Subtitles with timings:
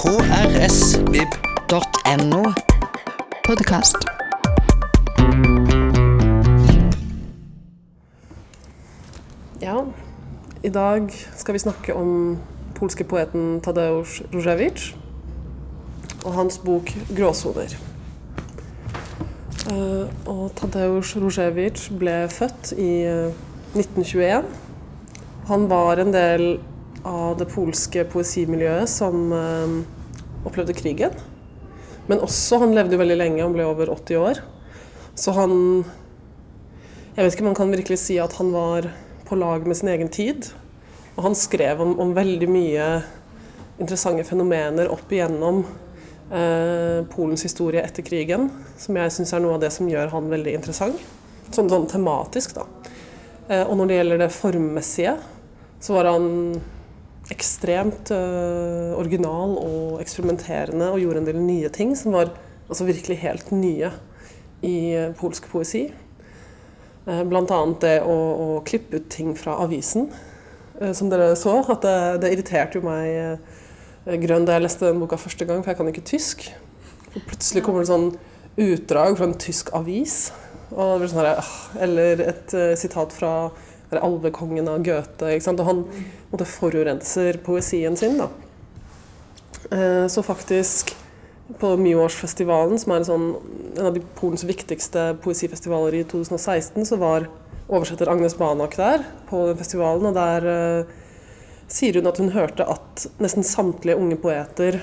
[0.00, 1.32] krsvib.no.
[3.44, 3.96] Podkast.
[9.60, 9.84] Ja,
[10.62, 12.38] i dag skal vi snakke om
[12.78, 14.94] polske poeten Tadeusz Różewicz
[16.24, 17.76] og hans bok 'Gråsoner'.
[19.70, 23.32] Eh, Og Tadeusz Różewicz ble født i eh,
[23.74, 24.44] 1921.
[25.46, 26.60] Han var en del
[27.04, 29.68] av det polske poesimiljøet som eh,
[30.46, 31.14] opplevde krigen.
[32.08, 34.40] Men også, han levde jo veldig lenge, han ble over 80 år.
[35.18, 35.84] Så han
[37.16, 38.86] Jeg vet ikke om man kan virkelig si at han var
[39.28, 40.46] på lag med sin egen tid.
[41.16, 42.86] Og han skrev om, om veldig mye
[43.80, 45.62] interessante fenomener opp igjennom
[46.30, 50.30] eh, Polens historie etter krigen, som jeg syns er noe av det som gjør han
[50.32, 51.02] veldig interessant.
[51.50, 52.66] Sånn, sånn tematisk, da.
[53.48, 55.16] Eh, og når det gjelder det formmessige,
[55.82, 56.28] så var han
[57.30, 62.32] ekstremt uh, original og eksperimenterende og gjorde en del nye ting som var
[62.70, 63.90] altså virkelig helt nye
[64.66, 65.86] i eh, polsk poesi.
[67.06, 70.10] Uh, Blant annet det å, å klippe ut ting fra avisen.
[70.80, 74.88] uh, Som dere så, at det, det irriterte jo meg eh, grønn da jeg leste
[74.88, 76.46] den boka første gang, for jeg kan ikke tysk.
[77.14, 78.10] Og plutselig kommer det sånn
[78.60, 80.30] utdrag fra en tysk avis.
[80.70, 83.32] Og det blir sånn her, ah, eller et eh, sitat fra
[83.90, 85.34] eller alvekongen av Goethe.
[85.36, 85.84] Og han
[86.30, 88.18] måtte forurenser poesien sin.
[88.18, 88.28] da.
[89.70, 90.94] Eh, Så faktisk
[91.58, 93.28] på Myårsfestivalen, som er en, sånn,
[93.76, 97.26] en av de Polens viktigste poesifestivaler i 2016, så var
[97.70, 100.06] oversetter Agnes Banak der på den festivalen.
[100.06, 100.84] Og der eh,
[101.70, 104.80] sier hun at hun hørte at nesten samtlige unge poeter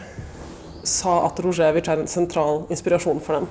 [0.88, 3.48] sa at Różewicz er en sentral inspirasjon for dem.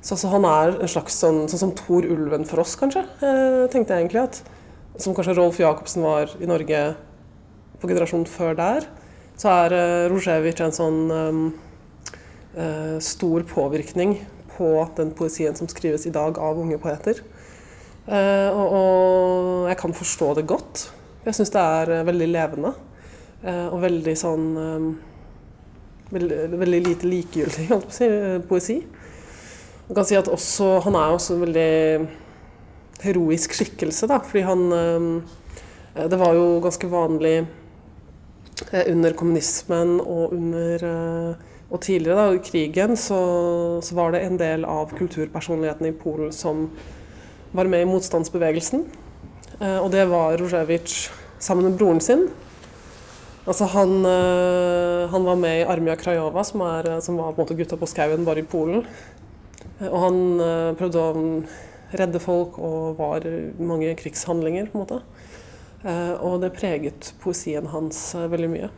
[0.00, 3.02] Så altså, han er en slags sånn, sånn som Thor Ulven for oss, kanskje.
[3.20, 4.42] Eh, tenkte jeg egentlig at
[5.00, 6.80] Som kanskje Rolf Jacobsen var i Norge
[7.80, 8.86] på generasjonen før der,
[9.40, 11.38] så er eh, Różewicz en sånn eh,
[12.60, 14.18] eh, stor påvirkning
[14.56, 17.22] på den poesien som skrives i dag av unge poeter.
[18.10, 20.88] Eh, og, og jeg kan forstå det godt.
[21.24, 22.74] Jeg syns det er eh, veldig levende.
[23.44, 24.46] eh, og veldig sånn
[26.10, 28.08] veldig, veldig lite likegyldig, holdt på å si,
[28.50, 28.78] poesi.
[29.90, 32.08] Man kan si at også, Han er også en veldig
[33.02, 37.40] heroisk skikkelse, da, fordi han eh, Det var jo ganske vanlig
[38.70, 43.18] eh, under kommunismen og under eh, og tidligere, da, i krigen, så,
[43.82, 46.64] så var det en del av kulturpersonlighetene i Polen som
[47.54, 48.82] var med i motstandsbevegelsen.
[49.60, 52.26] Eh, og det var Różewicz sammen med broren sin.
[53.46, 57.46] Altså han, eh, han var med i Armia Krajova, som, er, som var på en
[57.46, 58.86] måte gutta på skauen bare i Polen.
[59.88, 61.20] Og han eh, prøvde å
[61.96, 63.24] redde folk og var
[63.56, 65.00] mange krigshandlinger, på en måte.
[65.80, 68.68] Eh, Og det preget poesien hans eh, veldig mye.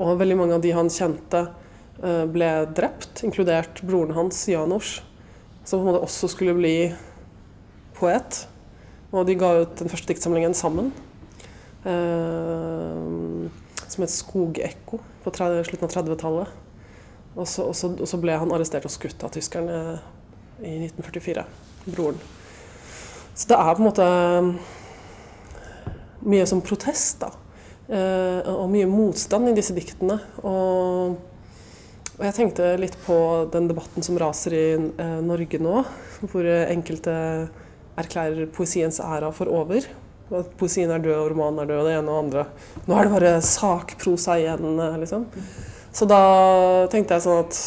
[0.00, 1.50] Og veldig mange av de han kjente,
[2.02, 5.02] ble drept, inkludert broren hans, Janos,
[5.62, 6.88] som på en måte også skulle bli
[7.94, 8.40] poet.
[9.12, 10.88] Og de ga ut den første diktsamlingen sammen,
[13.84, 16.61] som het 'Skogekko' på slutten av 30-tallet.
[17.32, 19.76] Og så, og, så, og så ble han arrestert og skutt av tyskerne
[20.60, 21.44] i 1944,
[21.88, 22.20] broren.
[23.32, 24.08] Så det er på en måte
[26.28, 27.32] mye som protest, da.
[27.92, 30.18] Eh, og mye motstand i disse diktene.
[30.44, 31.16] Og,
[32.18, 33.16] og jeg tenkte litt på
[33.52, 35.82] den debatten som raser i eh, Norge nå,
[36.28, 37.16] hvor enkelte
[37.98, 39.88] erklærer poesiens æra for over.
[40.32, 42.44] At poesien er død, og romanen er død, og det ene og det andre.
[42.86, 45.28] Nå er det bare sakprosa igjen, eh, liksom.
[45.92, 46.22] Så da
[46.92, 47.58] tenkte jeg sånn at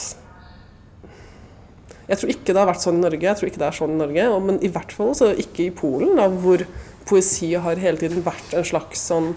[2.06, 3.96] Jeg tror ikke det har vært sånn i Norge, jeg tror ikke det er sånn
[3.96, 6.62] i Norge, men i hvert fall så ikke i Polen, da, hvor
[7.10, 9.32] poesi har hele tiden vært en slags sånn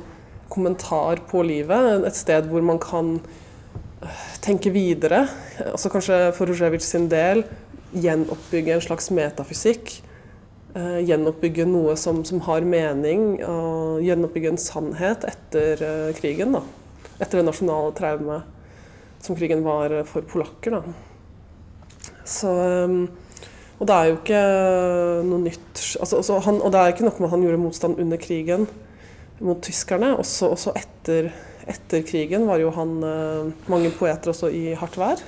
[0.52, 2.04] kommentar på livet.
[2.08, 5.26] Et sted hvor man kan øh, tenke videre.
[5.72, 7.44] Også kanskje for Różewicz sin del
[7.96, 9.94] gjenoppbygge en slags metafysikk.
[10.76, 16.52] Uh, gjenoppbygge noe som, som har mening, og gjenoppbygge en sannhet etter uh, krigen.
[16.52, 16.60] Da.
[17.16, 18.57] Etter det nasjonale traumet
[19.24, 20.78] som krigen var eh, for polakker.
[20.78, 20.82] Da.
[22.28, 22.98] Så, eh,
[23.78, 24.42] og det er jo ikke
[25.28, 28.00] noe nytt altså, altså han, Og det er ikke nok med at han gjorde motstand
[28.02, 28.66] under krigen
[29.40, 30.14] mot tyskerne.
[30.18, 31.30] Også, også etter,
[31.70, 35.22] etter krigen var jo han eh, mange poeter også i hardt vær.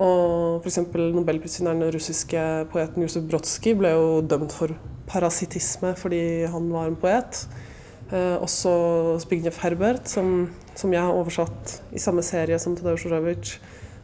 [0.00, 0.80] Og f.eks.
[0.88, 4.72] nobelprisvinneren den russiske poeten Josef Brodsky ble jo dømt for
[5.10, 7.44] parasittisme fordi han var en poet.
[8.10, 8.72] Eh, også
[9.22, 13.58] Zbigniew Herbert, som, som jeg har oversatt i samme serie som Tadeusz Różewicz,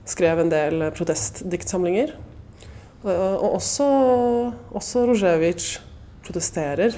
[0.07, 2.13] skrev en del protestdiktsamlinger.
[3.07, 3.87] Eh, og også,
[4.77, 5.79] også Różewicz
[6.27, 6.95] protesterer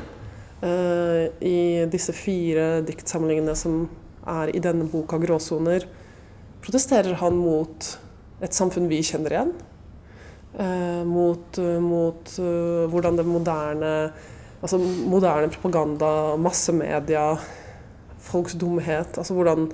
[0.62, 3.86] eh, i disse fire diktsamlingene som
[4.28, 5.86] er i denne boka 'Gråsoner'.
[6.60, 7.98] protesterer han mot
[8.42, 9.52] et samfunn vi kjenner igjen.
[10.58, 14.12] Eh, mot, eh, hvordan det moderne
[14.58, 17.36] Altså moderne propaganda, massemedia,
[18.22, 19.68] folks dumhet, altså hvordan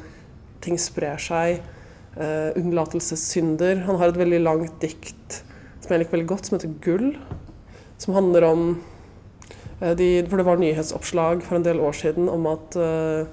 [0.64, 1.62] ting sprer seg.
[2.14, 3.82] Uh, unnlatelsessynder.
[3.88, 5.40] Han har et veldig langt dikt
[5.82, 7.16] som jeg liker veldig godt, som heter 'Gull'.
[7.98, 8.60] Som handler om
[9.82, 13.26] uh, de, For det var nyhetsoppslag for en del år siden om at uh,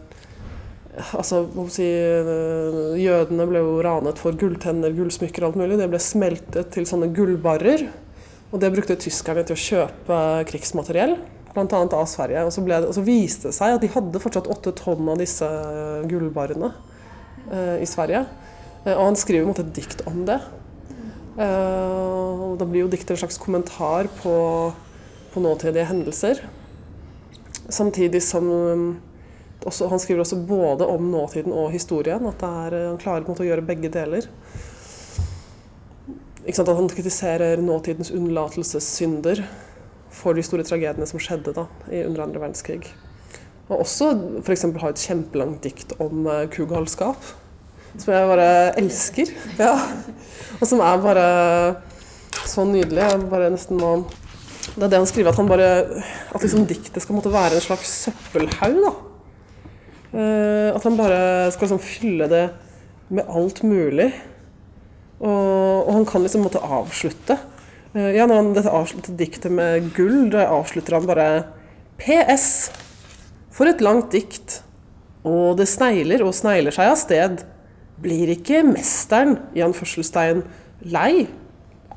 [1.16, 5.80] altså, si, eh, Jødene ble jo ranet for gulltenner, gullsmykker og alt mulig.
[5.80, 7.88] Det ble smeltet til sånne gullbarrer.
[8.52, 10.18] Og det brukte tyskerne til å kjøpe
[10.50, 11.16] krigsmateriell,
[11.54, 11.82] bl.a.
[11.84, 12.46] av Sverige.
[12.48, 15.20] Og så, ble og så viste det seg at de hadde fortsatt åtte tonn av
[15.22, 15.48] disse
[16.10, 16.72] gullbarrene
[17.52, 18.26] eh, i Sverige.
[18.86, 20.40] Eh, og han skriver måte, et dikt om det.
[21.42, 24.36] Eh, og da blir jo diktet en slags kommentar på,
[25.34, 26.44] på nåtidige hendelser.
[27.72, 28.88] Samtidig som um,
[29.64, 32.26] også, Han skriver også både om nåtiden og historien.
[32.28, 34.28] At er, han klarer måte å gjøre begge deler.
[36.42, 39.46] At Han kritiserer nåtidens unnlatelsessynder
[40.12, 41.66] for de store tragediene som skjedde da,
[42.04, 42.92] under andre verdenskrig.
[43.72, 44.10] Og også
[44.44, 44.66] f.eks.
[44.84, 47.30] ha et kjempelangt dikt om uh, kugalskap.
[47.96, 48.50] Som jeg bare
[48.80, 49.32] elsker.
[49.60, 49.76] Ja.
[50.60, 51.28] Og som er bare
[52.48, 53.04] så nydelig.
[53.04, 53.94] Jeg bare nesten må
[54.76, 55.70] Det er det han skriver, at han bare
[56.32, 58.82] At liksom diktet skal måtte være en slags søppelhaug.
[58.84, 58.94] da.
[60.12, 62.50] Uh, at han bare skal liksom fylle det
[63.10, 64.12] med alt mulig.
[65.22, 67.38] Og, og han kan liksom måtte avslutte.
[67.92, 71.30] Uh, ja, når han avslutter diktet med gull, da avslutter han bare
[72.00, 72.72] PS.
[73.52, 74.62] For et langt dikt.
[75.28, 77.44] Og det snegler og snegler seg av sted.
[78.02, 80.46] Blir ikke mesteren i anførselstegn
[80.90, 81.28] lei?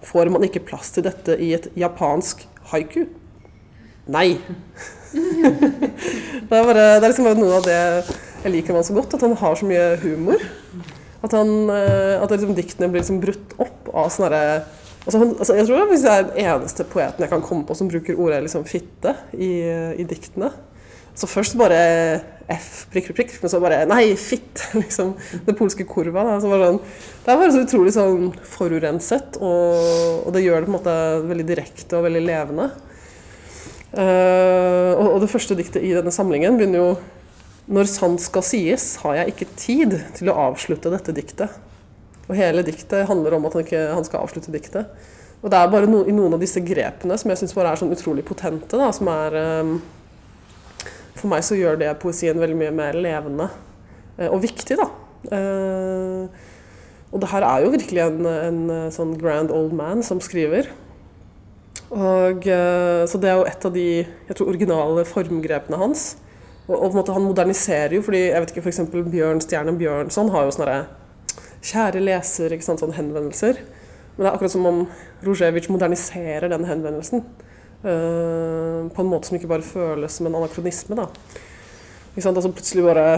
[0.05, 3.07] Får man ikke plass til dette i et japansk haiku?
[4.13, 4.35] Nei.
[5.15, 7.81] det, er bare, det er liksom bare noe av det
[8.45, 10.43] jeg liker med han så godt, at han har så mye humor.
[11.25, 14.59] At, han, eh, at liksom, diktene blir liksom brutt opp av sånne derre
[15.05, 18.19] altså, altså, Jeg tror det er den eneste poeten jeg kan komme på som bruker
[18.21, 19.53] ordet liksom, fitte i,
[20.01, 20.53] i diktene.
[21.15, 21.79] Så først bare
[22.51, 24.67] F, prikk, prikk, men så bare Nei, fitt!
[24.83, 25.15] Liksom,
[25.47, 26.27] det polske kurva.
[26.27, 26.81] Da, sånn,
[27.25, 30.97] det er bare så utrolig sånn forurenset, og, og, det gjør det på en måte
[31.31, 32.69] veldig direkte og veldig levende.
[33.95, 36.89] Uh, og, og, det første diktet i denne samlingen begynner jo
[37.71, 41.55] Når sant skal sies, har jeg ikke tid til å avslutte dette diktet.
[42.29, 44.91] Og hele diktet handler om at han, ikke, han skal avslutte diktet.
[45.45, 47.81] Og det er bare no, i noen av disse grepene som jeg syns bare er
[47.81, 49.75] sånn utrolig potente, da, som er um,
[51.19, 54.89] For meg så gjør det poesien veldig mye mer levende uh, og viktig, da.
[55.29, 56.53] Uh,
[57.15, 60.67] og det her er jo virkelig en, en, sånn grand old man som skriver.
[61.95, 66.17] Og, eh, så det er jo et av de jeg tror, originale formgrepene hans.
[66.67, 68.83] Og, og på en måte han moderniserer jo, fordi jeg vet ikke, f.eks.
[69.13, 70.81] Bjørnstjerne Bjørnson har jo sånne
[71.65, 73.63] Kjære leser, ikke sant, sånne henvendelser.
[74.15, 74.85] Men det er akkurat som om
[75.25, 77.25] Rozjevitsj moderniserer den henvendelsen.
[77.85, 80.97] Uh, på en måte som ikke bare føles som en anakronisme.
[80.99, 81.09] da.
[82.13, 83.09] Ikke sant, altså Plutselig bare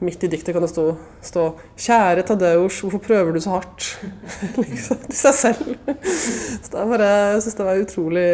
[0.00, 0.92] midt i diktet kan det stå,
[1.22, 1.44] stå
[1.76, 3.98] 'Kjære Tadeusz, hvorfor prøver du så hardt?'
[4.62, 5.74] liksom, til seg selv.
[6.62, 8.30] Så det er bare, jeg syns det var utrolig,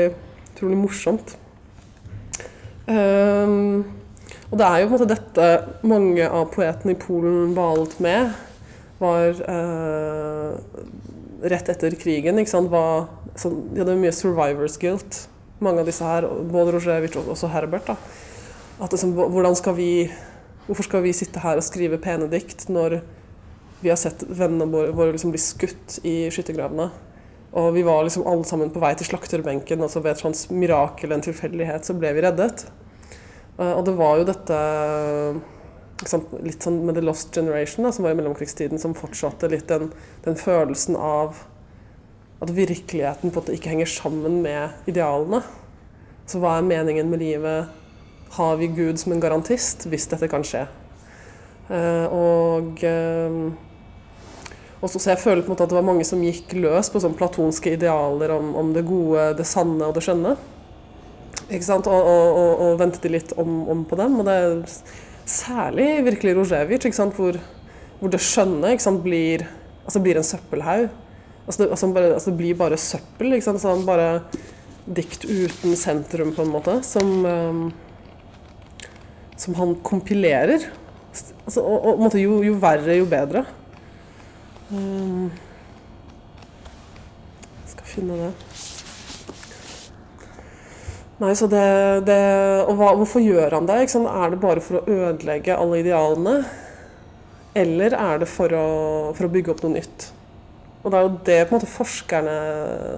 [0.52, 1.36] utrolig morsomt.
[2.84, 3.84] Um,
[4.50, 5.46] og det er jo på en måte dette
[5.88, 8.34] mange av poetene i Polen balet med.
[9.00, 10.54] Var uh,
[11.50, 12.38] rett etter krigen.
[12.38, 15.26] ikke sant, var, så, De hadde mye 'survivors guilt',
[15.60, 16.28] mange av disse her.
[16.50, 17.86] Både Rozjevitsj og også Herbert.
[17.86, 17.96] da,
[18.80, 20.10] at liksom, Hvordan skal vi
[20.66, 23.02] Hvorfor skal vi sitte her og skrive pene dikt når
[23.82, 24.64] vi har sett vennene
[24.96, 26.88] våre liksom bli skutt i skyttergravene?
[27.54, 30.48] Og vi var liksom alle sammen på vei til slakterbenken, og så ved et slags
[30.50, 32.64] mirakel, en tilfeldighet, så ble vi reddet.
[33.58, 34.58] Eh, og det var jo dette
[36.44, 39.92] litt sånn med The Lost Generation, da, som var i mellomkrigstiden, som fortsatte litt den,
[40.24, 41.44] den følelsen av
[42.42, 45.44] at virkeligheten på en måte ikke henger sammen med idealene.
[46.28, 47.72] Så hva er meningen med livet?
[48.34, 50.64] har vi Gud som en garantist hvis dette kan skje.
[51.68, 53.52] Uh, og uh,
[54.84, 57.00] også, så jeg føler på en måte at det var mange som gikk løs på
[57.00, 60.34] sånn platonske idealer om, om, det gode, det sanne og det skjønne.
[61.46, 61.88] Ikke sant?
[61.88, 64.18] Og, og, og, og ventet litt om, om, på dem.
[64.20, 64.36] Og det
[65.28, 67.38] særlig virkelig Rozjevitsj, hvor,
[68.00, 69.46] hvor, det skjønne blir,
[69.84, 70.90] altså blir, en søppelhaug.
[71.46, 73.36] Altså det, altså bare, altså det, blir bare søppel.
[73.42, 74.08] Sånn bare
[74.84, 76.78] dikt uten sentrum, på en måte.
[76.84, 77.64] Som um,
[79.36, 80.68] som han kompilerer.
[81.44, 83.44] Altså, og, og jo, jo, verre, jo bedre.
[84.70, 85.28] Um,
[87.70, 88.30] skal finne det.
[91.22, 91.62] Nei, så det,
[92.08, 92.18] det
[92.66, 93.76] Og hva, hvorfor gjør han det?
[93.86, 96.36] Er det bare for å ødelegge alle idealene?
[97.54, 98.66] Eller er det for å,
[99.14, 100.08] for å bygge opp noe nytt?
[100.84, 102.32] Og det er jo det måte forskerne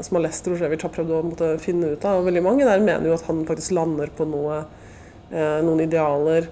[0.03, 2.19] som har lest Rozjevitsj har prøvd å måte, finne ut av.
[2.19, 4.65] Og veldig mange der mener jo at han faktisk lander på noe,
[5.31, 6.49] eh, noen idealer.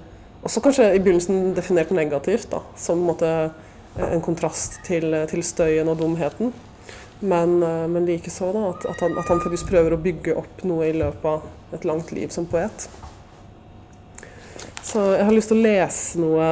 [0.47, 3.33] Også kanskje i begynnelsen definert negativt, da, som en, måte,
[3.99, 6.53] en kontrast til, til, støyen og dumheten.
[7.21, 10.89] Men, eh, men likeså at, at, han, at han faktisk prøver å bygge opp noe
[10.91, 12.89] i løpet av et langt liv som poet.
[14.85, 16.49] Så jeg har lyst til å lese noe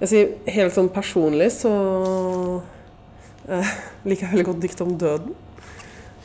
[0.00, 1.70] Jeg sier helt sånn personlig så
[3.48, 5.36] jeg liker veldig godt dikt om døden.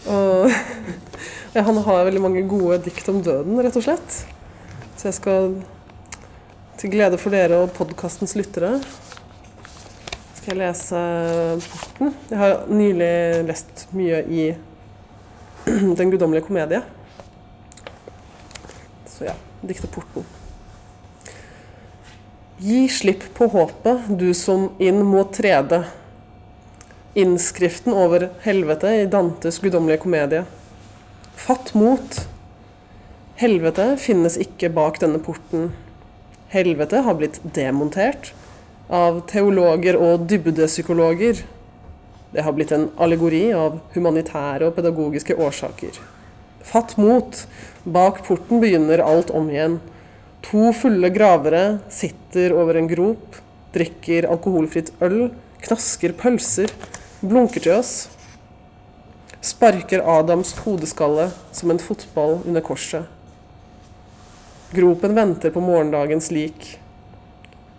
[0.09, 0.47] Og
[1.55, 4.21] ja, han har veldig mange gode dikt om døden, rett og slett.
[4.99, 5.53] Så jeg skal,
[6.79, 8.77] til glede for dere og podkastens lyttere,
[10.39, 10.99] skal jeg lese
[11.67, 12.13] Porten.
[12.29, 13.11] Jeg har nylig
[13.49, 14.45] lest mye i
[15.99, 16.79] Den guddommelige komedie.
[19.09, 20.23] Så ja, diktet Porten.
[22.59, 25.83] Gi slipp på håpet, du som inn må trede
[27.19, 30.43] innskriften over helvete i Dantes guddommelige komedie.
[31.39, 32.19] Fatt mot.
[33.39, 35.71] Helvete finnes ikke bak denne porten.
[36.51, 38.33] Helvete har blitt demontert
[38.89, 41.43] av teologer og dybdepsykologer.
[42.33, 45.97] Det har blitt en allegori av humanitære og pedagogiske årsaker.
[46.65, 47.45] Fatt mot.
[47.85, 49.79] Bak porten begynner alt om igjen.
[50.49, 53.37] To fulle gravere sitter over en grop,
[53.75, 55.29] drikker alkoholfritt øl,
[55.65, 56.71] knasker pølser
[57.19, 58.07] blunker til oss,
[59.43, 63.07] sparker Adams hodeskalle som en fotball under korset.
[64.71, 66.77] Gropen venter på morgendagens lik.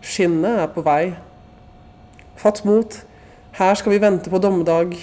[0.00, 1.14] Skinnet er på vei.
[2.40, 3.00] Fatt mot,
[3.58, 4.96] her skal vi vente på dommedag.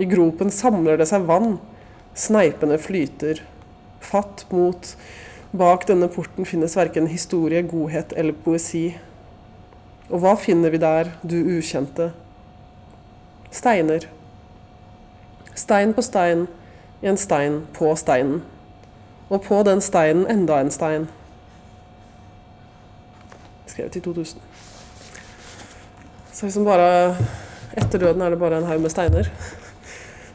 [0.00, 1.58] I gropen samler det seg vann.
[2.14, 3.42] Sneipene flyter.
[4.00, 4.94] Fatt mot,
[5.52, 8.88] bak denne porten finnes verken historie, godhet eller poesi.
[10.10, 12.10] Og hva finner vi der, du ukjente?
[13.54, 14.08] Steiner.
[15.54, 16.48] Stein på stein
[17.02, 18.42] en stein på steinen.
[19.30, 21.08] Og på den steinen enda en stein.
[23.70, 24.42] Skrevet i 2000.
[26.32, 27.16] Så liksom bare
[27.78, 29.28] Etter døden er det bare en haug med steiner.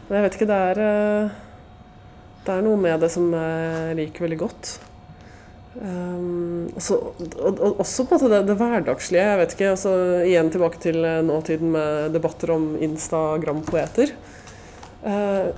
[0.08, 1.38] Men jeg vet ikke, det er eh,
[2.46, 4.76] Det er noe med det som jeg liker veldig godt.
[5.76, 9.26] Um, også, og, og, også på det, det hverdagslige.
[9.28, 9.92] jeg vet ikke, altså,
[10.24, 14.14] Igjen tilbake til eh, nåtiden med debatter om Instagram-poeter.
[15.04, 15.52] Uh,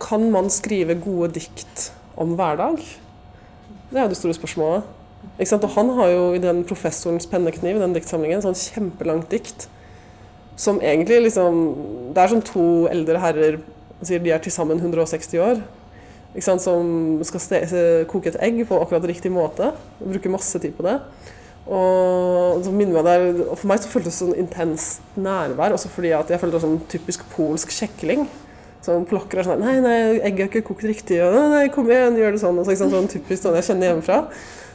[0.00, 2.78] kan man skrive gode dikt om hverdag?
[3.90, 4.99] Det er jo det store spørsmålet.
[5.40, 9.68] Og han har jo i den 'Professorens pennekniv', den diktsamlingen, sånn kjempelangt dikt
[10.60, 13.60] som egentlig liksom Det er som to eldre herrer
[14.02, 15.60] sier de er til sammen 160 år
[16.38, 19.72] som skal koke et egg på akkurat riktig måte.
[19.98, 21.00] Bruker masse tid på det.
[21.66, 26.30] Og så meg der, For meg så føltes det sånn intenst nærvær, også fordi at
[26.30, 28.28] jeg følte det sånn typisk polsk kjekling.
[28.80, 31.20] Sånn Plokker er sånn Nei, nei, egget er ikke kokt riktig.
[31.24, 32.58] Og, nei, kom igjen, gjør det sånn.
[32.62, 34.22] Og så, sant, sånn typisk sånn jeg kjenner hjemmefra.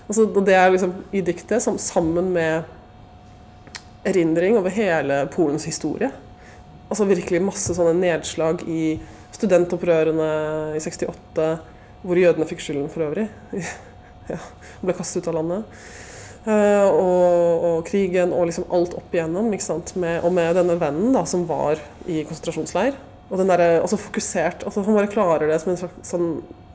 [0.06, 2.68] Og, så, og det er liksom i diktet som, sammen med
[4.06, 6.12] erindring over hele Polens historie.
[6.90, 8.98] Altså virkelig masse sånne nedslag i
[9.36, 10.30] studentopprørene
[10.78, 11.48] i 68,
[12.06, 13.26] hvor jødene fikk skylden for øvrig.
[14.34, 14.42] ja,
[14.86, 15.80] ble kastet ut av landet.
[16.46, 19.50] Uh, og, og, krigen og liksom alt opp igjennom.
[19.50, 22.94] Med, og med denne vennen da, som var i konsentrasjonsleir.
[23.32, 26.28] Og den der, altså fokusert, altså Han bare klarer det som en slags, sånn,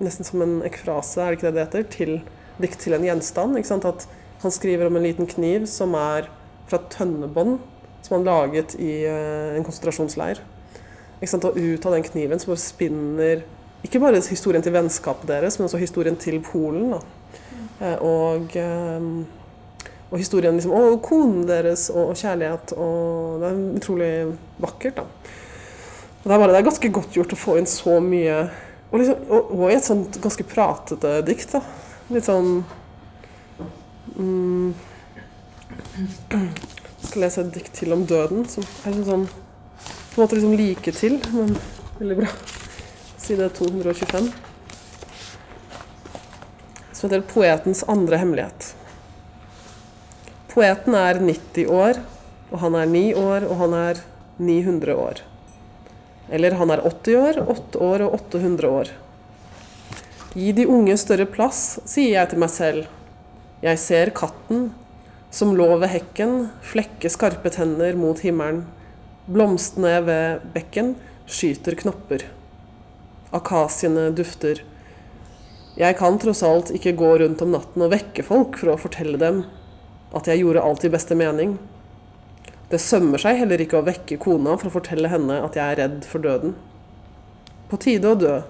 [0.02, 2.16] nesten som en ekfrase, er det ikke det det heter, til
[2.62, 3.58] dikt til en gjenstand.
[3.88, 4.06] At
[4.42, 6.30] han skriver om en liten kniv som er
[6.70, 7.58] fra tønnebånd,
[8.06, 10.40] som han laget i uh, en konsentrasjonsleir.
[11.20, 13.42] Og ut av den kniven så bare spinner
[13.84, 16.92] ikke bare historien til vennskapet deres, men også historien til Polen.
[16.92, 17.94] Da.
[18.04, 19.22] Og, ehm,
[20.10, 22.74] og, historien liksom, og konen deres og, kjærlighet.
[22.76, 24.10] Og det er utrolig
[24.60, 25.00] vakkert.
[25.00, 25.02] da.
[26.20, 28.42] Og det, er bare, det er ganske godt gjort å få inn så mye
[28.90, 31.54] Og, liksom, og, og i et sånt ganske pratete dikt.
[31.54, 31.62] da.
[32.10, 32.64] Litt sånn
[34.16, 34.72] mm,
[37.04, 39.28] skal lese et dikt til om døden, som er litt sånn
[40.10, 41.52] på en måte liksom like til, men
[42.00, 42.30] veldig bra.
[43.20, 44.26] Side 225.
[46.92, 48.72] Som heter 'Poetens andre hemmelighet'.
[50.50, 52.02] Poeten er 90 år,
[52.50, 54.02] og han er 9 år, og han er
[54.38, 55.22] 900 år.
[56.28, 58.90] Eller han er 80 år, 8 år og 800 år.
[60.30, 62.84] Gi de unge større plass, sier jeg til meg selv.
[63.64, 64.68] Jeg ser katten,
[65.34, 68.60] som lå ved hekken, flekke skarpe tenner mot himmelen.
[69.26, 70.92] Blomstene ved bekken
[71.26, 72.28] skyter knopper.
[73.34, 74.62] Akasiene dufter.
[75.74, 79.18] Jeg kan tross alt ikke gå rundt om natten og vekke folk for å fortelle
[79.18, 79.44] dem.
[80.14, 81.58] at jeg gjorde alt i beste mening.
[82.70, 85.78] Det sømmer seg heller ikke å vekke kona for å fortelle henne at jeg er
[85.78, 86.56] redd for døden.
[87.70, 88.40] På tide å dø.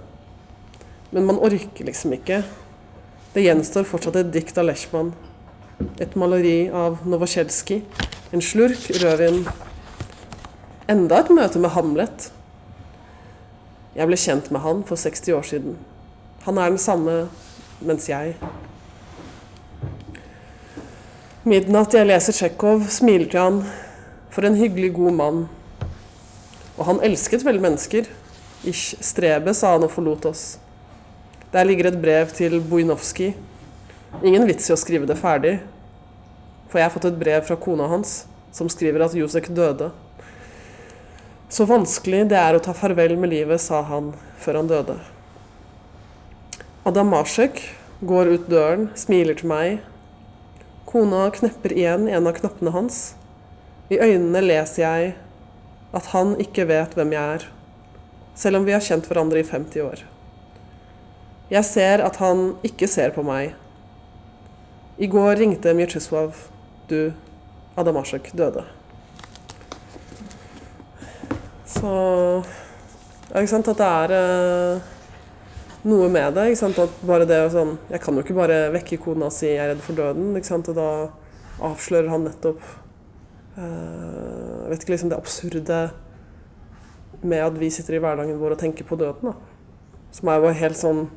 [1.11, 2.43] Men man orker liksom ikke.
[3.35, 5.13] Det gjenstår fortsatt et dikt av Leschmann.
[6.03, 7.83] Et maleri av Novosjelskij.
[8.33, 9.43] En slurk rødvin.
[10.91, 12.31] Enda et møte med Hamlet.
[13.97, 15.79] Jeg ble kjent med han for 60 år siden.
[16.47, 17.17] Han er den samme
[17.81, 18.37] mens jeg
[21.41, 23.61] Midnatt jeg leser Tsjekhov, smiler til han.
[24.31, 25.39] For en hyggelig, god mann.
[26.77, 28.07] Og han elsket vel mennesker.
[28.63, 30.43] Ich strebe, sa han og forlot oss.
[31.51, 33.35] Der ligger et brev til Buinovskij.
[34.23, 35.57] Ingen vits i å skrive det ferdig.
[36.71, 39.91] For jeg har fått et brev fra kona hans, som skriver at Josek døde.
[41.51, 44.99] Så vanskelig det er å ta farvel med livet, sa han før han døde.
[46.87, 47.65] Adam Masek
[48.07, 49.81] går ut døren, smiler til meg,
[50.91, 52.97] Kona knepper igjen en av knappene hans.
[53.95, 55.13] I øynene leser jeg
[55.95, 57.45] at han ikke vet hvem jeg er,
[58.35, 60.03] selv om vi har kjent hverandre i 50 år.
[61.51, 63.57] Jeg ser at han ikke ser på meg.
[65.03, 66.37] I går ringte Mjetsjisław.
[66.91, 67.11] Du,
[67.79, 68.63] Adamasjek, døde.
[71.71, 71.91] Så
[73.31, 74.93] ja, ikke sant, at det er eh,
[75.91, 76.51] noe med det.
[76.51, 76.79] ikke sant?
[76.83, 79.75] At bare det sånn, Jeg kan jo ikke bare vekke kona og si 'jeg er
[79.75, 80.37] redd for døden'.
[80.37, 80.69] ikke sant?
[80.69, 81.09] Og da
[81.61, 82.61] avslører han nettopp
[83.59, 85.91] eh, vet ikke, liksom det absurde
[87.23, 89.33] med at vi sitter i hverdagen vår og tenker på døden.
[89.33, 89.33] da.
[90.13, 91.09] Som er jo helt sånn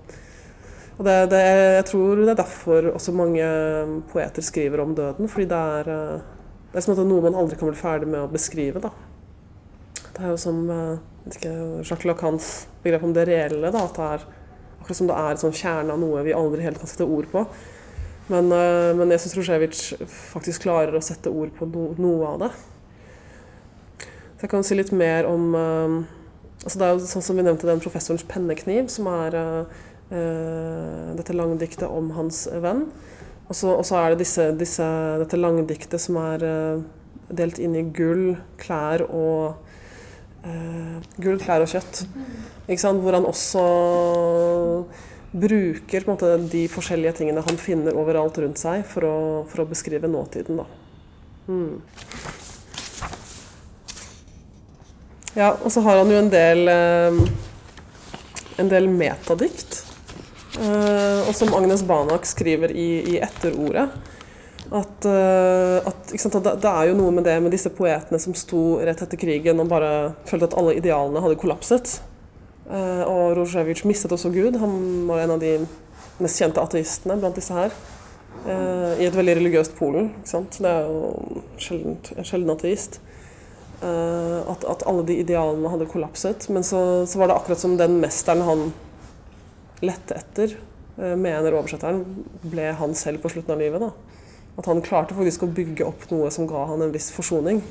[0.97, 1.41] og det, det,
[1.79, 3.47] Jeg tror det er derfor også mange
[4.11, 5.29] poeter skriver om døden.
[5.29, 6.21] Fordi det er, eh,
[6.71, 8.81] det er som noe man aldri kan bli ferdig med å beskrive.
[8.83, 8.93] da.
[10.13, 13.71] Det er jo som vet ikke, Jacques Lacans begrep om det reelle.
[13.71, 14.25] da, At det er
[14.83, 17.45] Akkurat som det er sånn kjerne av noe vi aldri helt kan sette ord på.
[18.27, 22.41] Men, uh, men jeg syns Rusjevitsj faktisk klarer å sette ord på no, noe av
[22.41, 22.49] det.
[24.35, 25.95] Så jeg kan si litt mer om uh,
[26.65, 29.81] altså Det er jo sånn som vi nevnte den professorens pennekniv, som er uh,
[30.13, 32.85] dette langdiktet om hans venn.
[33.49, 34.85] Og så, er det disse, disse,
[35.21, 36.43] dette langdiktet som er
[37.33, 39.59] delt inn i gull, klær og
[41.17, 42.03] gull, klær og kjøtt.
[42.67, 43.65] Hvor han også
[45.33, 49.17] bruker måte, de forskjellige tingene han finner overalt rundt seg, for å,
[49.49, 50.61] for å beskrive nåtiden.
[51.49, 51.81] Mm.
[55.33, 57.23] Ja, og så har han jo en del uh,
[58.57, 59.81] en del metadikt.
[60.59, 63.87] Eh, og som Agnes Banak skriver i, i etterordet,
[64.73, 68.79] at, uh, at sant, det, er jo noe med det med disse poetene som sto
[68.81, 71.97] rett etter krigen og bare følte at alle idealene hadde kollapset.
[72.65, 74.57] Uh, og Rozjevitsj mistet også Gud.
[74.61, 75.57] Han var en av de
[76.23, 77.75] mest kjente ateistene blant disse her.
[78.43, 80.09] I et veldig religiøst Polen.
[80.25, 82.97] Det er jo sjeldent, en sjelden ateist.
[83.79, 86.49] At, at, alle de idealene hadde kollapset.
[86.51, 88.65] Men så, så, var det akkurat som den mesteren han
[89.83, 90.55] lette etter,
[90.93, 92.03] mener oversetteren,
[92.45, 93.81] ble han selv på slutten av livet.
[93.81, 94.13] da.
[94.57, 97.61] At han klarte faktisk å bygge opp noe som ga han en viss forsoning.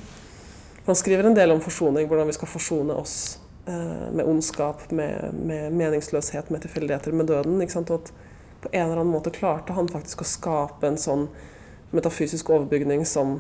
[0.86, 3.38] Han skriver en del om forsoning, hvordan vi skal forsone oss
[3.70, 7.62] eh, med ondskap, med, med, meningsløshet, med tilfeldigheter, med døden.
[7.62, 8.12] Og at
[8.62, 11.28] på en eller annen måte klarte han faktisk å skape en sånn
[11.94, 13.36] metafysisk overbygning som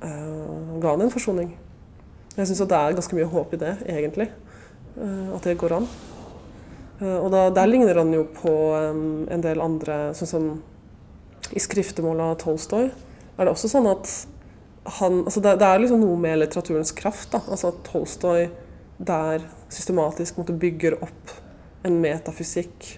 [0.00, 1.52] eh, ga han en forsoning.
[2.36, 4.30] Jeg syns det er ganske mye håp i det, egentlig.
[4.96, 5.90] Eh, at det går an.
[7.00, 10.48] Eh, og da, der ligner han jo på en del andre, sånn som
[11.54, 12.88] i skriftemålet av Tolstoy
[13.36, 14.10] er det også sånn at
[14.98, 17.30] han altså det, det, er liksom noe med litteraturens kraft.
[17.34, 18.48] da, altså at Tolstoy
[18.96, 21.34] der systematisk måtte bygger opp
[21.86, 22.94] en metafysikk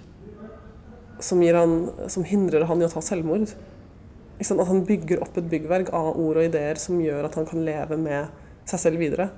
[1.21, 1.79] som, han,
[2.13, 3.51] som hindrer han i å ta selvmord.
[4.39, 7.65] At han bygger opp et byggverk av ord og ideer som gjør at han kan
[7.67, 8.29] leve med
[8.69, 9.33] seg selv videre.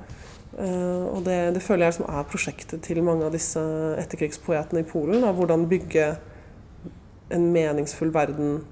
[0.51, 3.61] Uh, og det, det, føler jeg som er prosjektet til mange av disse
[4.03, 5.23] etterkrigspoetene i Polen.
[5.23, 6.13] Da, hvordan bygge
[7.31, 8.65] en meningsfull verden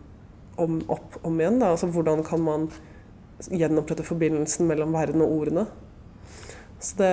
[0.58, 1.60] om, opp om igjen.
[1.62, 1.72] Da.
[1.76, 2.70] Altså, hvordan kan man
[3.46, 5.66] gjenopprette forbindelsen mellom verden og ordene.
[6.82, 7.12] Så det,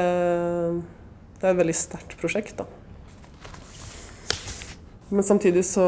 [1.37, 2.65] det er et veldig sterkt prosjekt, da.
[5.11, 5.85] Men samtidig så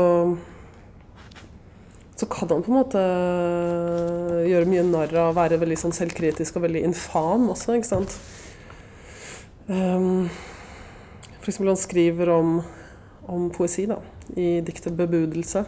[2.18, 3.02] så kan han på en måte
[4.50, 8.16] gjøre mye narr av være veldig sånn selvkritisk og veldig infam også, ikke sant.
[9.68, 10.30] Um,
[11.40, 12.62] eksempel han skriver om,
[13.26, 13.98] om poesi da,
[14.36, 15.66] i diktet 'Bebudelse'.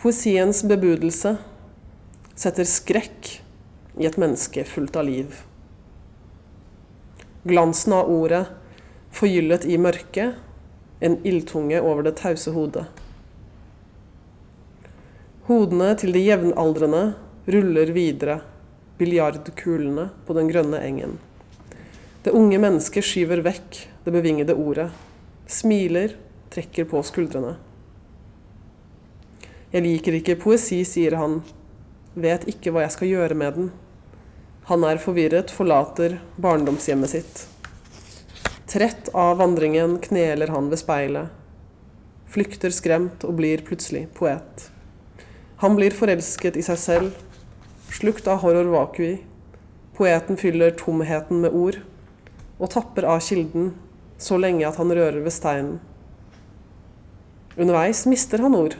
[0.00, 1.36] Poesiens bebudelse
[2.34, 3.28] setter skrekk
[4.00, 5.36] i et menneske fullt av liv.
[7.44, 8.46] Glansen av ordet
[9.12, 10.40] forgyllet i mørket,
[11.00, 12.86] en ildtunge over det tause hodet.
[15.44, 17.04] Hodene til de jevnaldrende
[17.52, 18.40] ruller videre,
[18.96, 21.18] biljardkulene på den grønne engen.
[22.24, 24.86] Det unge mennesket skyver vekk det bevingede ordet,
[25.44, 26.14] smiler,
[26.54, 27.50] trekker på skuldrene.
[29.74, 31.42] Jeg liker ikke poesi, sier han,
[32.16, 33.70] vet ikke hva jeg skal gjøre med den.
[34.72, 37.44] Han er forvirret, forlater barndomshjemmet sitt.
[38.72, 41.28] Trett av vandringen kneler han ved speilet.
[42.24, 44.70] Flykter skremt og blir plutselig poet.
[45.60, 47.24] Han blir forelsket i seg selv,
[47.92, 49.18] slukt av horror vacui.
[49.92, 51.84] Poeten fyller tomheten med ord,
[52.58, 53.72] og tapper av kilden
[54.20, 55.78] så lenge at han rører ved steinen.
[57.56, 58.76] Underveis mister han ord.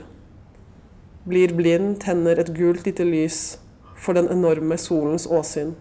[1.25, 3.57] Blir blind, tenner et gult lite lys
[3.95, 5.73] for den enorme solens åsyn.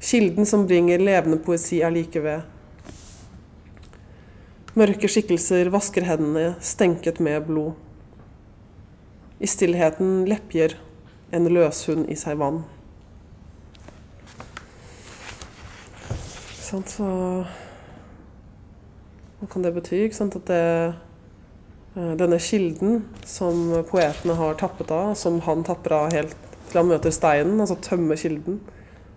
[0.00, 2.46] Kilden som bringer levende poesi, er like ved.
[4.78, 7.74] Mørke skikkelser vasker hendene, stenket med blod.
[9.38, 10.76] I stillheten lepjer
[11.34, 12.62] en løshund i seg vann.
[16.68, 17.08] Sant, så
[19.38, 20.02] Hva kan det bety?
[20.04, 20.36] Ikke sant?
[20.36, 20.64] At det,
[21.96, 26.36] eh, denne kilden som poetene har tappet av, som han tapper av helt
[26.68, 28.58] til han møter steinen, altså tømmer kilden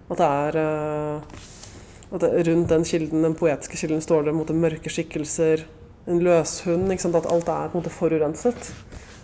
[0.08, 1.40] At det er eh,
[2.12, 5.64] at det, rundt den kilden, den poetiske kilden står det måte, mørke skikkelser,
[6.12, 6.92] en løshund.
[6.92, 7.16] Ikke sant?
[7.16, 8.74] At alt er på en måte forurenset.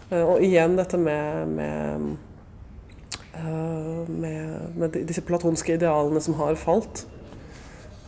[0.09, 2.15] Eh, og igjen dette med, med,
[4.07, 7.03] med, med disse platonske idealene som har falt.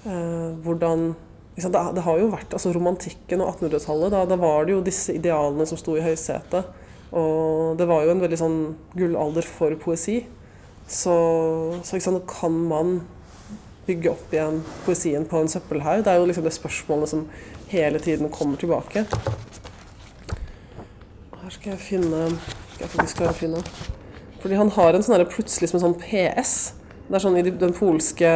[0.04, 1.12] Hvordan
[1.60, 5.16] det, det, har jo vært altså Romantikken og 1800-tallet, da, da, var det jo disse
[5.18, 6.70] idealene som sto i høysetet.
[7.10, 8.60] Og det var jo en veldig sånn
[8.96, 10.22] gullalder for poesi.
[10.90, 11.16] Så,
[11.86, 13.02] så sant, kan man
[13.90, 16.04] bygge opp igjen poesien på en søppelhaug?
[16.06, 17.26] Det er jo liksom det spørsmålet som
[17.74, 19.06] hele tiden kommer tilbake.
[21.40, 22.26] Her skal jeg finne
[22.76, 23.62] Skal jeg faktisk klare å finne
[24.44, 26.52] Fordi han har en sånn plutselig som en sånn PS.
[27.08, 28.30] Det er sånn i den polske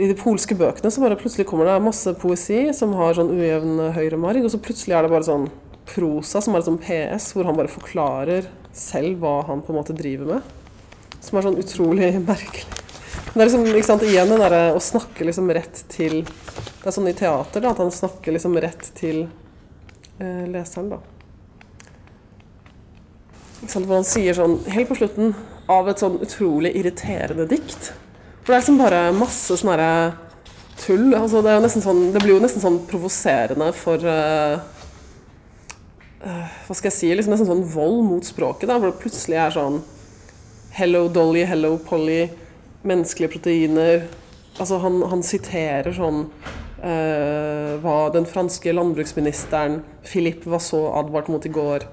[0.00, 3.90] i de polske bøkene så bare plutselig kommer det masse poesi som har sånn ujevn
[3.96, 5.50] høyremarg, og så plutselig er det bare sånn
[5.90, 9.96] prosa som er sånn PS, hvor han bare forklarer selv hva han på en måte
[9.96, 10.54] driver med.
[11.20, 12.66] Som er sånn utrolig merkelig.
[13.30, 16.94] Det er liksom, ikke sant, igjen det derre å snakke liksom rett til Det er
[16.94, 19.24] sånn i teater da, at han snakker liksom rett til
[20.18, 21.00] eh, leseren, da.
[23.60, 25.34] Ikke sant, hvor han sier sånn helt på slutten
[25.70, 27.92] av et sånn utrolig irriterende dikt
[28.50, 30.16] for det er liksom bare masse sånn
[30.80, 31.12] tull.
[31.14, 34.58] Altså, det, sånn, det, blir jo nesten sånn provoserende for uh,
[36.18, 37.10] Hva skal jeg si?
[37.14, 38.66] Liksom nesten sånn vold mot språket.
[38.66, 39.78] Da, hvor det plutselig er sånn
[40.74, 42.24] Hello Dolly, hello Polly,
[42.82, 44.08] menneskelige proteiner.
[44.56, 46.24] Altså, han, han siterer sånn
[46.82, 51.86] uh, hva den franske landbruksministeren Philippe var advarte advart mot i går.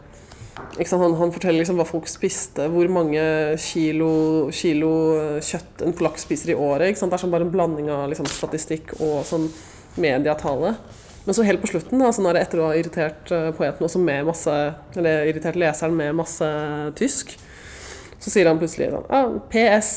[0.57, 3.21] Han, han, forteller liksom hva folk spiste, hvor mange
[3.61, 4.11] kilo,
[4.53, 4.91] kilo
[5.43, 6.97] kjøtt en polakk spiser i året.
[6.97, 9.47] Det er sånn bare en blanding av liksom, statistikk og sånn
[10.01, 10.75] mediatale.
[11.25, 14.55] Men så helt på slutten, da, sånn etter å ha irritert uh, poeten med masse,
[14.95, 16.49] eller irritert leseren med masse
[16.97, 17.35] tysk,
[18.17, 19.91] så sier han plutselig sånn ah, PS.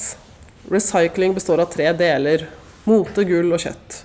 [0.70, 2.49] Recycling består av tre deler.
[2.85, 4.03] Mote, gull og kjøtt.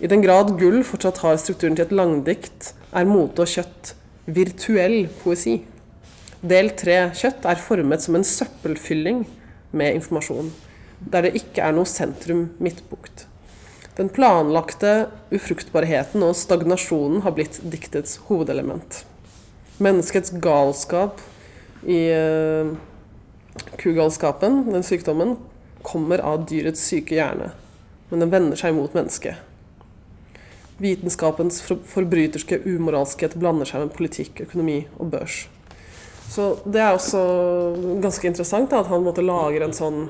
[0.00, 3.96] I den grad gull fortsatt har strukturen til et langdikt, er mote og kjøtt
[4.30, 5.56] Virtuell poesi.
[6.40, 9.24] Del tre kjøtt er formet som en søppelfylling
[9.76, 10.52] med informasjon,
[11.00, 13.26] der det ikke er noe sentrum midtbukt.
[13.98, 19.02] Den planlagte ufruktbarheten og stagnasjonen har blitt diktets hovedelement.
[19.82, 21.20] Menneskets galskap
[21.82, 22.70] i uh,
[23.80, 25.36] kugalskapen, den sykdommen,
[25.82, 27.50] kommer av dyrets syke hjerne,
[28.12, 29.40] men den vender seg mot mennesket.
[30.80, 35.42] Vitenskapens forbryterske umoralskhet blander seg med politikk, økonomi og børs.
[36.30, 37.20] Så det er også
[38.00, 40.04] ganske interessant da, at han måtte lage en sånn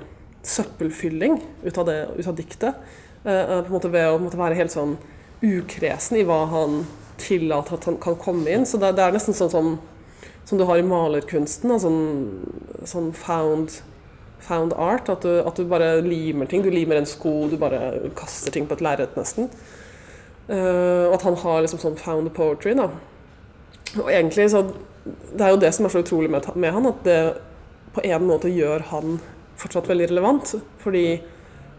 [0.47, 2.91] søppelfylling ut av, det, ut av diktet.
[3.25, 4.95] Eh, på en måte ved å måte være helt sånn
[5.41, 6.83] ukresen i hva han
[7.21, 8.67] tillater at han kan komme inn.
[8.69, 9.71] Så det, det er nesten sånn som,
[10.45, 11.73] som, du har i malerkunsten.
[11.73, 13.81] Da, sånn, sånn found,
[14.45, 15.09] found, art.
[15.13, 16.65] At du, at du bare limer ting.
[16.65, 19.51] Du limer en sko, du bare kaster ting på et lerret nesten.
[20.51, 22.73] Og at han har liksom sånn found poetry.
[22.75, 22.89] da.
[23.99, 24.65] Og egentlig så
[25.05, 27.21] Det er jo det som er så utrolig med, med han, at det
[27.95, 29.19] på en måte gjør han
[29.59, 30.55] fortsatt veldig relevant.
[30.83, 31.05] Fordi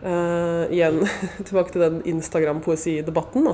[0.03, 1.03] uh, igjen
[1.47, 3.51] tilbake til den Instagram-poesidebatten,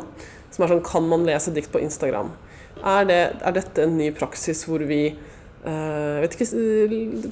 [0.52, 2.32] som er sånn Kan man lese dikt på Instagram?
[2.78, 5.18] Er, det, er dette en ny praksis hvor vi
[5.58, 6.46] Uh, vet ikke,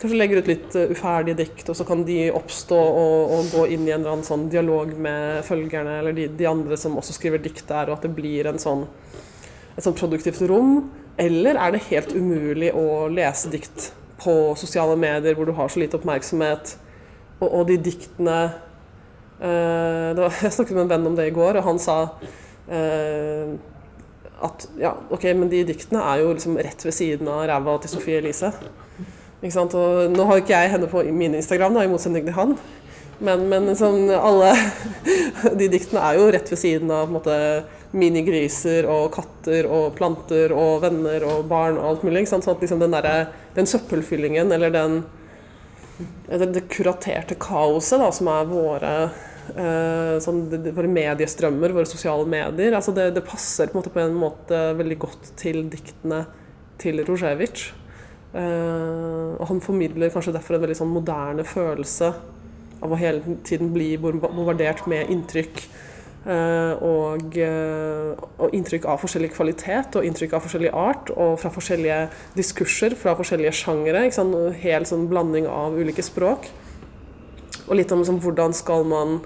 [0.02, 3.66] kanskje legger ut litt uh, uferdige dikt, og så kan de oppstå og, og, gå
[3.76, 7.14] inn i en eller annen sånn dialog med følgerne eller de, de, andre som også
[7.16, 8.88] skriver dikt der, og at det blir en sånn,
[9.76, 10.90] et sånn produktivt rom?
[11.22, 15.84] Eller er det helt umulig å lese dikt på sosiale medier hvor du har så
[15.84, 16.76] lite oppmerksomhet,
[17.38, 18.40] og, og de diktene
[19.38, 22.00] uh, var, Jeg snakket med en venn om det i går, og han sa
[22.68, 23.54] eh,
[24.44, 27.94] at ja, ok, men de diktene er jo liksom rett ved siden av ræva til
[27.94, 28.52] Sofie Elise.
[29.42, 29.76] Ikke sant?
[29.78, 32.56] Og nå har ikke jeg henne på min Instagram, da, i motsetning til han.
[33.24, 34.52] Men, men sånn, alle
[35.60, 37.36] de diktene er jo rett ved siden av måte,
[37.96, 42.26] minigriser og katter og planter og venner og barn og alt mulig.
[42.28, 42.44] Sant?
[42.44, 44.98] Sånn at liksom den, der, den søppelfyllingen eller den,
[46.28, 48.92] det, det kuraterte kaoset da, som er våre
[50.26, 50.44] sånn,
[50.76, 52.74] våre mediestrømmer, våre sosiale medier.
[52.78, 56.24] Altså det, det, passer på en, måte, på en måte veldig godt til diktene
[56.82, 57.68] til Roževic.
[58.36, 62.12] Eh, og han formidler kanskje derfor en veldig sånn moderne følelse
[62.84, 65.68] av å hele tiden bli bombardert med inntrykk.
[66.26, 72.00] Uh, og, og, inntrykk av forskjellig kvalitet og inntrykk av forskjellig art, og fra forskjellige
[72.34, 74.02] diskurser, fra forskjellige sjangere.
[74.64, 76.50] Hel sånn blanding av ulike språk.
[77.68, 79.20] Og litt om liksom, hvordan skal man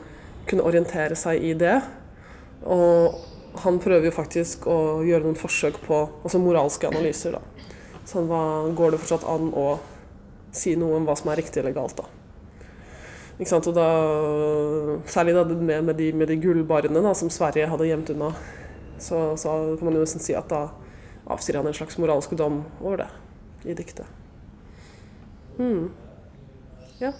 [0.50, 1.78] kunne orientere seg i det.
[2.66, 3.16] Og
[3.64, 7.38] han prøver jo faktisk å gjøre noen forsøk på altså moralske analyser.
[7.38, 7.70] Da.
[8.10, 8.42] Sånn, hva,
[8.76, 9.68] går det fortsatt an å
[10.56, 12.00] si noe om hva som er riktig eller galt?
[12.00, 12.08] da?
[13.40, 13.70] Ikke sant?
[13.72, 13.88] Og da,
[15.10, 18.34] særlig da med, med, de, med de gullbarene da, som Sverige hadde gjemt unna,
[19.00, 20.66] så, så, kan man jo nesten si at da
[21.30, 23.10] avsier han en slags moralsk dom over det
[23.70, 24.08] i diktet.
[25.60, 25.88] Mm.
[27.00, 27.14] Ja.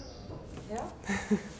[0.72, 0.84] ja.